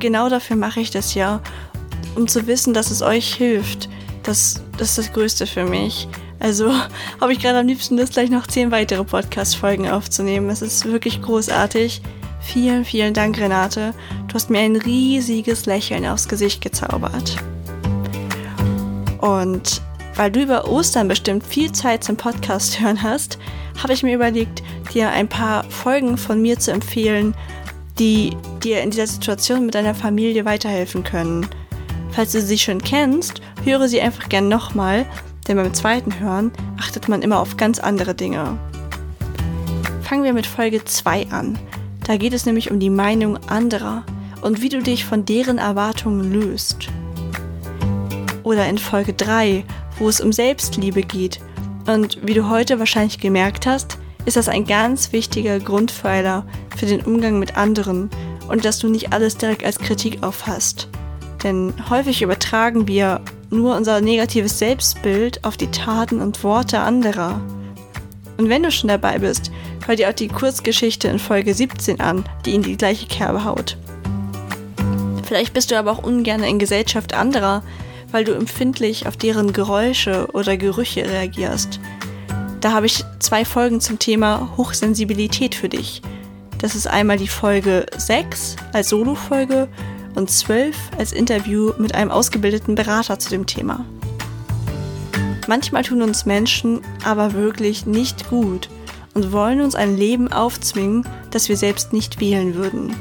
genau 0.00 0.28
dafür 0.28 0.56
mache 0.56 0.80
ich 0.80 0.90
das 0.90 1.14
ja 1.14 1.40
um 2.14 2.28
zu 2.28 2.46
wissen, 2.46 2.74
dass 2.74 2.90
es 2.90 3.00
euch 3.00 3.34
hilft. 3.34 3.88
Das, 4.22 4.62
das 4.76 4.90
ist 4.90 4.98
das 4.98 5.12
Größte 5.14 5.46
für 5.46 5.64
mich. 5.64 6.08
Also 6.40 6.70
habe 7.20 7.32
ich 7.32 7.40
gerade 7.40 7.58
am 7.58 7.66
liebsten 7.66 7.96
Lust, 7.96 8.12
gleich 8.12 8.28
noch 8.28 8.46
zehn 8.46 8.70
weitere 8.70 9.02
Podcast-Folgen 9.02 9.88
aufzunehmen. 9.88 10.50
Es 10.50 10.60
ist 10.60 10.84
wirklich 10.84 11.22
großartig. 11.22 12.02
Vielen, 12.42 12.84
vielen 12.84 13.14
Dank, 13.14 13.38
Renate. 13.38 13.94
Du 14.28 14.34
hast 14.34 14.50
mir 14.50 14.58
ein 14.58 14.76
riesiges 14.76 15.66
Lächeln 15.66 16.04
aufs 16.06 16.28
Gesicht 16.28 16.60
gezaubert. 16.60 17.36
Und 19.20 19.80
weil 20.16 20.30
du 20.30 20.42
über 20.42 20.68
Ostern 20.68 21.08
bestimmt 21.08 21.46
viel 21.46 21.72
Zeit 21.72 22.04
zum 22.04 22.16
Podcast 22.16 22.80
hören 22.80 23.02
hast, 23.02 23.38
habe 23.82 23.94
ich 23.94 24.02
mir 24.02 24.14
überlegt, 24.14 24.62
dir 24.92 25.08
ein 25.10 25.28
paar 25.28 25.64
Folgen 25.64 26.18
von 26.18 26.42
mir 26.42 26.58
zu 26.58 26.72
empfehlen, 26.72 27.34
die 27.98 28.36
dir 28.62 28.82
in 28.82 28.90
dieser 28.90 29.06
Situation 29.06 29.64
mit 29.64 29.74
deiner 29.74 29.94
Familie 29.94 30.44
weiterhelfen 30.44 31.04
können. 31.04 31.46
Falls 32.10 32.32
du 32.32 32.42
sie 32.42 32.58
schon 32.58 32.82
kennst, 32.82 33.40
höre 33.64 33.88
sie 33.88 34.00
einfach 34.00 34.28
gern 34.28 34.48
nochmal, 34.48 35.06
denn 35.48 35.56
beim 35.56 35.72
zweiten 35.72 36.18
Hören 36.20 36.52
achtet 36.78 37.08
man 37.08 37.22
immer 37.22 37.40
auf 37.40 37.56
ganz 37.56 37.78
andere 37.78 38.14
Dinge. 38.14 38.58
Fangen 40.02 40.24
wir 40.24 40.34
mit 40.34 40.46
Folge 40.46 40.84
2 40.84 41.30
an. 41.30 41.58
Da 42.04 42.16
geht 42.16 42.32
es 42.32 42.46
nämlich 42.46 42.70
um 42.70 42.80
die 42.80 42.90
Meinung 42.90 43.36
anderer 43.48 44.04
und 44.42 44.60
wie 44.60 44.68
du 44.68 44.82
dich 44.82 45.04
von 45.04 45.24
deren 45.24 45.58
Erwartungen 45.58 46.32
löst. 46.32 46.88
Oder 48.42 48.68
in 48.68 48.78
Folge 48.78 49.12
3, 49.12 49.64
wo 49.98 50.08
es 50.08 50.20
um 50.20 50.32
Selbstliebe 50.32 51.02
geht. 51.02 51.40
Und 51.86 52.18
wie 52.26 52.34
du 52.34 52.48
heute 52.48 52.78
wahrscheinlich 52.78 53.18
gemerkt 53.18 53.66
hast, 53.66 53.98
ist 54.24 54.36
das 54.36 54.48
ein 54.48 54.64
ganz 54.64 55.12
wichtiger 55.12 55.58
Grundpfeiler 55.58 56.44
für 56.76 56.86
den 56.86 57.02
Umgang 57.02 57.38
mit 57.38 57.56
anderen 57.56 58.10
und 58.48 58.64
dass 58.64 58.78
du 58.78 58.88
nicht 58.88 59.12
alles 59.12 59.36
direkt 59.36 59.64
als 59.64 59.78
Kritik 59.78 60.22
auffasst. 60.22 60.88
Denn 61.42 61.74
häufig 61.90 62.22
übertragen 62.22 62.86
wir 62.86 63.20
nur 63.50 63.76
unser 63.76 64.00
negatives 64.00 64.58
Selbstbild 64.58 65.44
auf 65.44 65.56
die 65.56 65.70
Taten 65.70 66.20
und 66.20 66.42
Worte 66.44 66.80
anderer. 66.80 67.40
Und 68.42 68.48
wenn 68.48 68.64
du 68.64 68.72
schon 68.72 68.88
dabei 68.88 69.20
bist, 69.20 69.52
hör 69.86 69.94
dir 69.94 70.08
auch 70.08 70.14
die 70.14 70.26
Kurzgeschichte 70.26 71.06
in 71.06 71.20
Folge 71.20 71.54
17 71.54 72.00
an, 72.00 72.24
die 72.44 72.56
in 72.56 72.62
die 72.62 72.76
gleiche 72.76 73.06
Kerbe 73.06 73.44
haut. 73.44 73.76
Vielleicht 75.24 75.54
bist 75.54 75.70
du 75.70 75.78
aber 75.78 75.92
auch 75.92 76.02
ungern 76.02 76.42
in 76.42 76.58
Gesellschaft 76.58 77.14
anderer, 77.14 77.62
weil 78.10 78.24
du 78.24 78.32
empfindlich 78.32 79.06
auf 79.06 79.16
deren 79.16 79.52
Geräusche 79.52 80.26
oder 80.32 80.56
Gerüche 80.56 81.08
reagierst. 81.08 81.78
Da 82.60 82.72
habe 82.72 82.86
ich 82.86 83.04
zwei 83.20 83.44
Folgen 83.44 83.80
zum 83.80 84.00
Thema 84.00 84.50
Hochsensibilität 84.56 85.54
für 85.54 85.68
dich. 85.68 86.02
Das 86.58 86.74
ist 86.74 86.88
einmal 86.88 87.18
die 87.18 87.28
Folge 87.28 87.86
6 87.96 88.56
als 88.72 88.88
Solo-Folge 88.88 89.68
und 90.16 90.32
12 90.32 90.74
als 90.98 91.12
Interview 91.12 91.74
mit 91.78 91.94
einem 91.94 92.10
ausgebildeten 92.10 92.74
Berater 92.74 93.20
zu 93.20 93.30
dem 93.30 93.46
Thema. 93.46 93.86
Manchmal 95.48 95.82
tun 95.82 96.02
uns 96.02 96.26
Menschen 96.26 96.80
aber 97.04 97.32
wirklich 97.32 97.86
nicht 97.86 98.28
gut 98.28 98.68
und 99.14 99.32
wollen 99.32 99.60
uns 99.60 99.74
ein 99.74 99.96
Leben 99.96 100.32
aufzwingen, 100.32 101.06
das 101.30 101.48
wir 101.48 101.56
selbst 101.56 101.92
nicht 101.92 102.20
wählen 102.20 102.54
würden. 102.54 102.94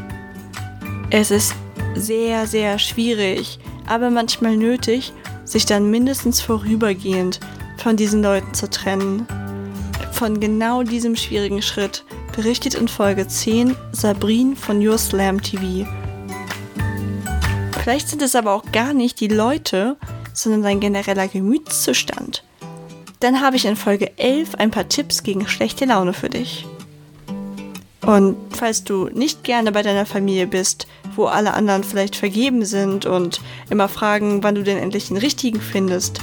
Es 1.10 1.32
ist 1.32 1.54
sehr, 1.96 2.48
sehr 2.48 2.80
schwierig, 2.80 3.60
aber 3.86 4.10
manchmal 4.10 4.58
nötig, 4.58 5.14
sich 5.44 5.66
dann 5.66 5.92
mindestens 5.92 6.42
vorübergehend 6.42 7.40
von 7.78 7.98
diesen 7.98 8.24
Leuten 8.24 8.54
zu 8.54 8.70
trennen. 8.70 9.28
Von 10.12 10.40
genau 10.40 10.84
diesem 10.84 11.16
schwierigen 11.16 11.62
Schritt 11.62 12.06
berichtet 12.36 12.76
in 12.76 12.88
Folge 12.88 13.28
10 13.28 13.76
Sabrine 13.92 14.56
von 14.56 14.86
Your 14.86 14.98
Slam 14.98 15.42
TV 15.42 15.88
Vielleicht 17.82 18.10
sind 18.10 18.22
es 18.22 18.36
aber 18.36 18.54
auch 18.54 18.72
gar 18.72 18.94
nicht 18.94 19.20
die 19.20 19.28
Leute, 19.28 19.98
sondern 20.34 20.64
dein 20.64 20.80
genereller 20.80 21.28
Gemütszustand. 21.28 22.44
dann 23.20 23.40
habe 23.42 23.56
ich 23.56 23.66
in 23.66 23.76
Folge 23.76 24.18
11 24.18 24.56
ein 24.56 24.72
paar 24.72 24.90
Tipps 24.90 25.22
gegen 25.22 25.48
schlechte 25.48 25.86
Laune 25.86 26.12
für 26.14 26.30
dich. 26.30 26.66
Und 28.04 28.36
falls 28.50 28.84
du 28.84 29.10
nicht 29.14 29.44
gerne 29.44 29.72
bei 29.72 29.84
deiner 29.84 30.08
Familie 30.08 30.48
bist, 30.48 30.88
wo 31.16 31.26
alle 31.26 31.54
anderen 31.54 31.84
vielleicht 31.84 32.16
vergeben 32.16 32.66
sind 32.66 33.06
und 33.06 33.42
immer 33.70 33.88
fragen, 33.88 34.42
wann 34.44 34.56
du 34.56 34.64
denn 34.64 34.78
endlich 34.78 35.10
den 35.10 35.18
richtigen 35.18 35.62
findest, 35.62 36.20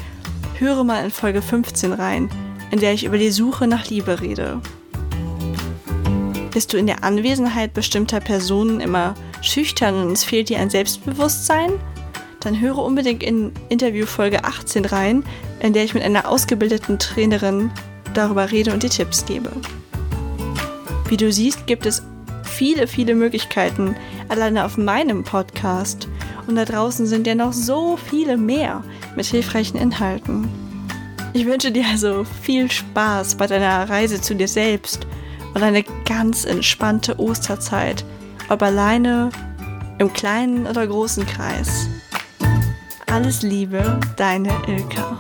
höre 0.59 0.83
mal 0.83 1.05
in 1.05 1.11
Folge 1.13 1.41
15 1.41 1.93
rein, 1.93 2.29
in 2.73 2.81
der 2.81 2.95
ich 2.95 3.05
über 3.05 3.19
die 3.19 3.31
Suche 3.31 3.69
nach 3.69 3.89
Liebe 3.89 4.21
rede. 4.21 4.61
Bist 6.53 6.73
du 6.73 6.79
in 6.79 6.89
der 6.89 7.05
Anwesenheit 7.05 7.75
bestimmter 7.75 8.19
Personen 8.19 8.81
immer 8.81 9.15
schüchtern 9.41 9.95
und 10.05 10.13
es 10.13 10.25
fehlt 10.25 10.49
dir 10.49 10.59
ein 10.59 10.71
Selbstbewusstsein? 10.71 11.75
Dann 12.49 12.63
höre 12.63 12.79
unbedingt 12.79 13.23
in 13.23 13.53
Interview 13.69 14.07
Folge 14.07 14.43
18 14.43 14.87
rein, 14.87 15.23
in 15.61 15.75
der 15.75 15.85
ich 15.85 15.93
mit 15.93 16.03
einer 16.03 16.27
ausgebildeten 16.27 16.99
Trainerin 16.99 17.71
darüber 18.15 18.51
rede 18.51 18.73
und 18.73 18.83
dir 18.83 18.89
Tipps 18.89 19.27
gebe. 19.27 19.51
Wie 21.11 21.19
du 21.19 21.31
siehst, 21.31 21.67
gibt 21.67 21.85
es 21.85 22.03
viele, 22.43 22.87
viele 22.87 23.15
Möglichkeiten 23.15 23.97
alleine 24.31 24.65
auf 24.65 24.79
meinem 24.79 25.25
Podcast. 25.25 26.09
Und 26.47 26.57
da 26.57 26.65
draußen 26.65 27.07
sind 27.07 27.27
ja 27.27 27.35
noch 27.35 27.53
so 27.53 27.99
viele 27.99 28.39
mehr 28.39 28.83
mit 29.15 29.27
hilfreichen 29.27 29.77
Inhalten. 29.77 30.49
Ich 31.35 31.45
wünsche 31.45 31.71
dir 31.71 31.85
also 31.87 32.25
viel 32.25 32.71
Spaß 32.71 33.35
bei 33.35 33.47
deiner 33.47 33.91
Reise 33.91 34.23
zu 34.23 34.35
dir 34.35 34.49
selbst 34.49 35.07
und 35.53 35.63
eine 35.63 35.85
ganz 36.07 36.47
entspannte 36.47 37.21
Osterzeit, 37.21 38.07
ob 38.49 38.63
alleine, 38.63 39.29
im 39.99 40.11
kleinen 40.15 40.67
oder 40.67 40.87
großen 40.87 41.27
Kreis. 41.27 41.89
Alles 43.11 43.43
Liebe, 43.43 43.99
deine 44.17 44.51
Ilka. 44.67 45.19